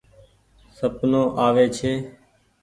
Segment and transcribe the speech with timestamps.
[0.77, 1.93] سپنو آوي ڇي۔